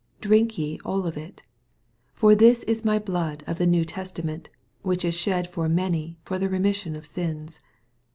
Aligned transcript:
Drink 0.19 0.57
ye 0.57 0.79
all 0.83 1.05
of 1.05 1.15
it; 1.15 1.43
28 2.15 2.15
For 2.15 2.33
this 2.33 2.63
is 2.63 2.83
my 2.83 2.97
blood 2.97 3.43
of 3.45 3.59
the 3.59 3.67
new 3.67 3.85
testament, 3.85 4.49
which 4.81 5.05
is 5.05 5.13
shed 5.13 5.51
fbr 5.51 5.69
many 5.69 6.17
for 6.25 6.39
the 6.39 6.49
remission 6.49 6.95
of 6.95 7.05
sins. 7.05 7.59